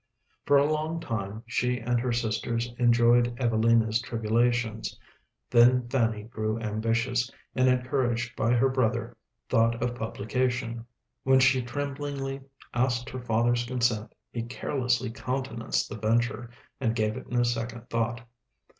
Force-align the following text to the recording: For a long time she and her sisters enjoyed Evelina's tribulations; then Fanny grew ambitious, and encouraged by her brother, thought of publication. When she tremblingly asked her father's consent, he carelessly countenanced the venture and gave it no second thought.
For 0.47 0.57
a 0.57 0.65
long 0.65 0.99
time 0.99 1.43
she 1.45 1.77
and 1.77 1.99
her 1.99 2.11
sisters 2.11 2.73
enjoyed 2.79 3.39
Evelina's 3.39 4.01
tribulations; 4.01 4.99
then 5.51 5.87
Fanny 5.89 6.23
grew 6.23 6.59
ambitious, 6.59 7.29
and 7.53 7.69
encouraged 7.69 8.35
by 8.35 8.53
her 8.53 8.67
brother, 8.67 9.15
thought 9.47 9.79
of 9.79 9.93
publication. 9.93 10.87
When 11.21 11.39
she 11.39 11.61
tremblingly 11.61 12.41
asked 12.73 13.11
her 13.11 13.21
father's 13.21 13.63
consent, 13.63 14.15
he 14.31 14.41
carelessly 14.41 15.11
countenanced 15.11 15.87
the 15.87 15.99
venture 15.99 16.49
and 16.79 16.95
gave 16.95 17.15
it 17.15 17.29
no 17.29 17.43
second 17.43 17.87
thought. 17.91 18.27